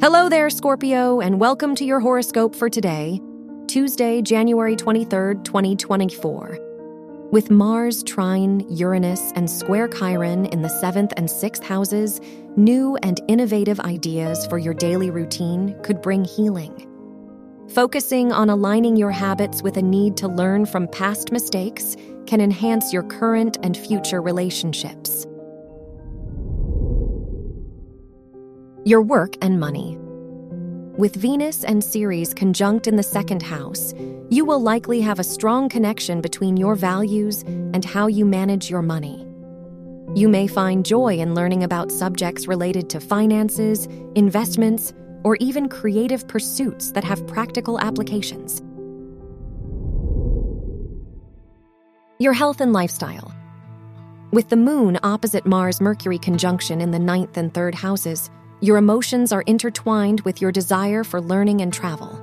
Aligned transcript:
Hello 0.00 0.28
there, 0.28 0.48
Scorpio, 0.48 1.18
and 1.18 1.40
welcome 1.40 1.74
to 1.74 1.84
your 1.84 1.98
horoscope 1.98 2.54
for 2.54 2.70
today, 2.70 3.20
Tuesday, 3.66 4.22
January 4.22 4.76
23rd, 4.76 5.42
2024. 5.42 7.28
With 7.32 7.50
Mars 7.50 8.04
trine 8.04 8.64
Uranus 8.70 9.32
and 9.34 9.50
square 9.50 9.88
Chiron 9.88 10.46
in 10.46 10.62
the 10.62 10.68
seventh 10.68 11.12
and 11.16 11.28
sixth 11.28 11.64
houses, 11.64 12.20
new 12.56 12.96
and 13.02 13.20
innovative 13.26 13.80
ideas 13.80 14.46
for 14.46 14.56
your 14.56 14.72
daily 14.72 15.10
routine 15.10 15.74
could 15.82 16.00
bring 16.00 16.24
healing. 16.24 16.86
Focusing 17.68 18.30
on 18.30 18.50
aligning 18.50 18.94
your 18.94 19.10
habits 19.10 19.64
with 19.64 19.78
a 19.78 19.82
need 19.82 20.16
to 20.18 20.28
learn 20.28 20.64
from 20.64 20.86
past 20.86 21.32
mistakes 21.32 21.96
can 22.28 22.40
enhance 22.40 22.92
your 22.92 23.02
current 23.02 23.58
and 23.64 23.76
future 23.76 24.22
relationships. 24.22 25.26
Your 28.88 29.02
work 29.02 29.34
and 29.42 29.60
money. 29.60 29.98
With 30.96 31.14
Venus 31.14 31.62
and 31.62 31.84
Ceres 31.84 32.32
conjunct 32.32 32.86
in 32.86 32.96
the 32.96 33.02
second 33.02 33.42
house, 33.42 33.92
you 34.30 34.46
will 34.46 34.62
likely 34.62 35.02
have 35.02 35.18
a 35.18 35.24
strong 35.24 35.68
connection 35.68 36.22
between 36.22 36.56
your 36.56 36.74
values 36.74 37.42
and 37.42 37.84
how 37.84 38.06
you 38.06 38.24
manage 38.24 38.70
your 38.70 38.80
money. 38.80 39.26
You 40.14 40.30
may 40.30 40.46
find 40.46 40.86
joy 40.86 41.18
in 41.18 41.34
learning 41.34 41.64
about 41.64 41.92
subjects 41.92 42.48
related 42.48 42.88
to 42.88 42.98
finances, 42.98 43.86
investments, 44.14 44.94
or 45.22 45.36
even 45.36 45.68
creative 45.68 46.26
pursuits 46.26 46.92
that 46.92 47.04
have 47.04 47.26
practical 47.26 47.78
applications. 47.78 48.62
Your 52.18 52.32
health 52.32 52.62
and 52.62 52.72
lifestyle. 52.72 53.34
With 54.30 54.48
the 54.48 54.56
moon 54.56 54.98
opposite 55.02 55.44
Mars 55.44 55.78
Mercury 55.78 56.18
conjunction 56.18 56.80
in 56.80 56.90
the 56.90 56.98
ninth 56.98 57.36
and 57.36 57.52
third 57.52 57.74
houses, 57.74 58.30
your 58.60 58.76
emotions 58.76 59.32
are 59.32 59.42
intertwined 59.42 60.20
with 60.22 60.40
your 60.40 60.50
desire 60.50 61.04
for 61.04 61.20
learning 61.20 61.60
and 61.60 61.72
travel. 61.72 62.20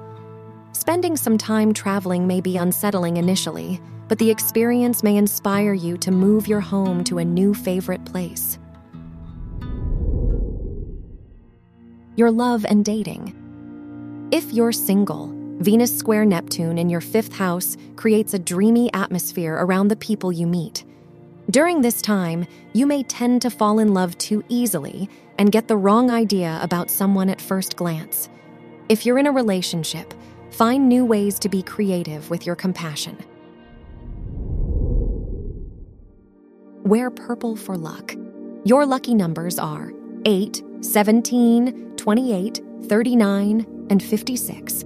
Spending 0.74 1.16
some 1.16 1.38
time 1.38 1.74
traveling 1.74 2.28
may 2.28 2.42
be 2.42 2.58
unsettling 2.58 3.16
initially, 3.16 3.80
but 4.10 4.20
the 4.20 4.30
experience 4.30 5.02
may 5.02 5.16
inspire 5.16 5.74
you 5.74 5.98
to 5.98 6.12
move 6.12 6.48
your 6.48 6.60
home 6.60 7.04
to 7.06 7.20
a 7.20 7.26
new 7.26 7.54
favorite 7.54 8.04
place. 8.06 8.60
Your 12.18 12.32
love 12.32 12.66
and 12.68 12.84
dating. 12.84 13.34
If 14.32 14.52
you're 14.52 14.74
single, 14.74 15.32
Venus 15.60 15.98
square 15.98 16.26
Neptune 16.26 16.78
in 16.78 16.90
your 16.90 17.02
fifth 17.02 17.34
house 17.34 17.78
creates 17.96 18.34
a 18.34 18.40
dreamy 18.40 18.92
atmosphere 18.94 19.56
around 19.56 19.88
the 19.88 19.96
people 19.96 20.32
you 20.32 20.48
meet. 20.48 20.84
During 21.52 21.82
this 21.82 22.02
time, 22.02 22.48
you 22.74 22.88
may 22.88 23.04
tend 23.04 23.44
to 23.44 23.52
fall 23.52 23.78
in 23.78 23.94
love 23.94 24.18
too 24.18 24.44
easily 24.50 25.08
and 25.38 25.52
get 25.52 25.68
the 25.68 25.78
wrong 25.78 26.10
idea 26.10 26.60
about 26.62 26.90
someone 26.90 27.30
at 27.30 27.40
first 27.40 27.76
glance. 27.76 28.30
If 28.90 29.06
you're 29.06 29.20
in 29.20 29.28
a 29.28 29.32
relationship, 29.32 30.14
find 30.50 30.90
new 30.90 31.06
ways 31.06 31.38
to 31.40 31.50
be 31.50 31.62
creative 31.62 32.30
with 32.32 32.48
your 32.48 32.56
compassion. 32.56 33.18
Wear 36.84 37.12
purple 37.12 37.56
for 37.56 37.78
luck. 37.78 38.16
Your 38.64 38.86
lucky 38.86 39.14
numbers 39.14 39.60
are 39.60 39.94
8, 40.26 40.64
17, 40.82 41.94
28, 41.96 42.62
39, 42.88 43.88
and 43.92 44.02
56. 44.02 44.86